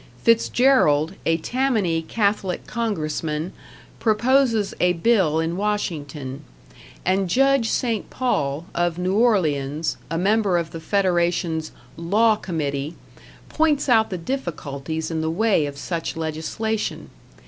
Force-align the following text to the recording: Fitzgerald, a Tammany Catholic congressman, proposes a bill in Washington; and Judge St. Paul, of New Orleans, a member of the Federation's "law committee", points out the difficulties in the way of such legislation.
Fitzgerald, 0.23 1.13
a 1.27 1.37
Tammany 1.37 2.01
Catholic 2.01 2.65
congressman, 2.65 3.53
proposes 3.99 4.73
a 4.79 4.93
bill 4.93 5.39
in 5.39 5.55
Washington; 5.57 6.41
and 7.05 7.29
Judge 7.29 7.69
St. 7.69 8.09
Paul, 8.09 8.65
of 8.73 8.97
New 8.97 9.13
Orleans, 9.13 9.97
a 10.09 10.17
member 10.17 10.57
of 10.57 10.71
the 10.71 10.79
Federation's 10.79 11.71
"law 11.97 12.35
committee", 12.35 12.95
points 13.47 13.87
out 13.87 14.09
the 14.09 14.17
difficulties 14.17 15.11
in 15.11 15.21
the 15.21 15.29
way 15.29 15.67
of 15.67 15.77
such 15.77 16.17
legislation. 16.17 17.11